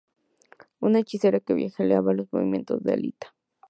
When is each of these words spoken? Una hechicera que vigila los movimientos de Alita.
Una 0.79 0.97
hechicera 0.97 1.41
que 1.41 1.53
vigila 1.53 2.01
los 2.01 2.33
movimientos 2.33 2.81
de 2.81 2.93
Alita. 2.93 3.35